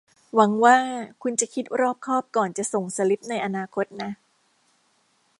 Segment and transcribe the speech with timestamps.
[0.35, 0.77] หวังว่า
[1.21, 4.11] คุณจะคิดรอบคอบก่อนจะส่งสลิปในอนาคตนะ